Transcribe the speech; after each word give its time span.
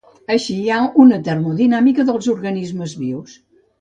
Així 0.35 0.53
hi 0.61 0.69
ha 0.69 0.79
una 1.03 1.19
termodinàmica 1.29 2.07
dels 2.11 2.31
organismes 2.35 2.97
vius. 3.03 3.37